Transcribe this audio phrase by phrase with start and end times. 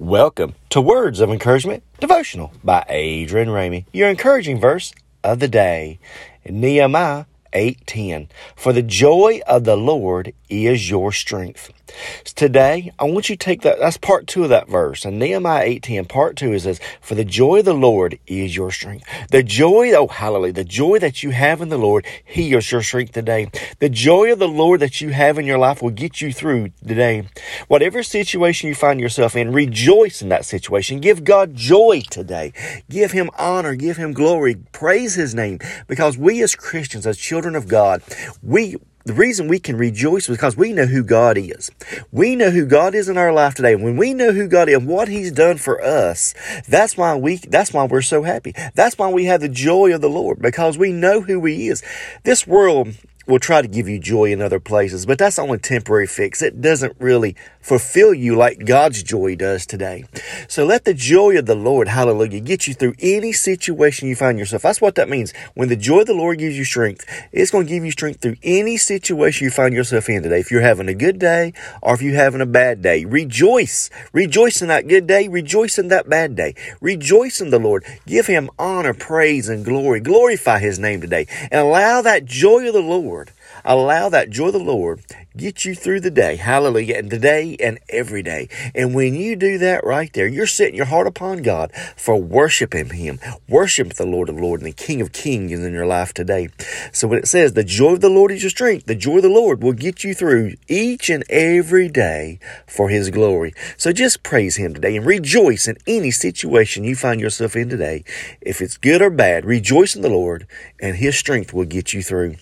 [0.00, 4.92] Welcome to Words of Encouragement Devotional by Adrian Ramey, your encouraging verse
[5.24, 5.98] of the day.
[6.48, 11.72] Nehemiah 8:10 For the joy of the Lord is your strength.
[12.34, 15.04] Today, I want you to take that that's part 2 of that verse.
[15.04, 18.70] And Nehemiah 8:10 part 2 is this, for the joy of the Lord is your
[18.70, 19.06] strength.
[19.30, 22.82] The joy, oh hallelujah, the joy that you have in the Lord, he is your
[22.82, 23.50] strength today.
[23.78, 26.70] The joy of the Lord that you have in your life will get you through
[26.86, 27.28] today.
[27.68, 31.00] Whatever situation you find yourself in, rejoice in that situation.
[31.00, 32.52] Give God joy today.
[32.88, 37.37] Give him honor, give him glory, praise his name because we as Christians as children
[37.38, 38.02] children of God,
[38.42, 41.70] we the reason we can rejoice is because we know who God is.
[42.10, 43.76] We know who God is in our life today.
[43.76, 46.34] When we know who God is and what He's done for us,
[46.68, 48.54] that's why we that's why we're so happy.
[48.74, 51.80] That's why we have the joy of the Lord, because we know who He is.
[52.24, 52.88] This world
[53.28, 56.40] will try to give you joy in other places, but that's only temporary fix.
[56.40, 60.06] It doesn't really fulfill you like God's joy does today.
[60.48, 64.38] So let the joy of the Lord, hallelujah, get you through any situation you find
[64.38, 64.62] yourself.
[64.62, 65.34] That's what that means.
[65.54, 68.22] When the joy of the Lord gives you strength, it's going to give you strength
[68.22, 70.40] through any situation you find yourself in today.
[70.40, 73.90] If you're having a good day or if you're having a bad day, rejoice.
[74.14, 75.28] Rejoice in that good day.
[75.28, 76.54] Rejoice in that bad day.
[76.80, 77.84] Rejoice in the Lord.
[78.06, 80.00] Give him honor, praise, and glory.
[80.00, 83.17] Glorify his name today and allow that joy of the Lord Lord.
[83.70, 85.04] Allow that joy of the Lord
[85.36, 86.36] get you through the day.
[86.36, 86.96] Hallelujah.
[86.96, 88.48] And today and every day.
[88.74, 92.88] And when you do that right there, you're setting your heart upon God for worshiping
[92.88, 93.20] Him.
[93.46, 96.48] Worship the Lord of Lords and the King of Kings in your life today.
[96.92, 99.22] So when it says the joy of the Lord is your strength, the joy of
[99.22, 103.52] the Lord will get you through each and every day for His glory.
[103.76, 108.02] So just praise Him today and rejoice in any situation you find yourself in today.
[108.40, 110.46] If it's good or bad, rejoice in the Lord
[110.80, 112.36] and His strength will get you through.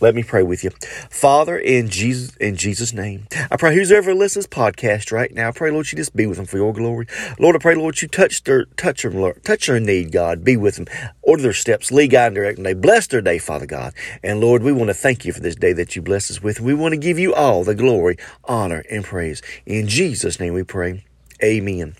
[0.00, 0.70] Let me pray with you.
[1.10, 5.52] Father, in Jesus, in Jesus' name, I pray who's ever listens podcast right now, I
[5.52, 7.06] pray, Lord, you just be with them for your glory.
[7.38, 10.44] Lord, I pray, Lord, you touch their, touch them, Lord, touch their need, God.
[10.44, 10.86] Be with them.
[11.22, 12.64] Order their steps, lead, guide, and direct them.
[12.64, 13.94] They bless their day, Father God.
[14.22, 16.60] And Lord, we want to thank you for this day that you bless us with.
[16.60, 19.40] We want to give you all the glory, honor, and praise.
[19.64, 21.04] In Jesus' name we pray.
[21.42, 21.96] Amen.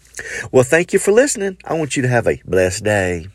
[0.50, 1.58] Well, thank you for listening.
[1.64, 3.28] I want you to have a blessed day.